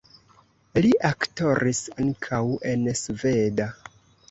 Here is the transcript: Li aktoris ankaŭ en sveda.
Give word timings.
Li 0.85 0.89
aktoris 1.09 1.83
ankaŭ 2.05 2.41
en 2.73 2.91
sveda. 3.05 3.71